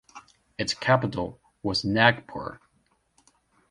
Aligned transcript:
Its 0.57 0.73
capital 0.73 1.39
was 1.61 1.83
Nagpur. 1.85 2.57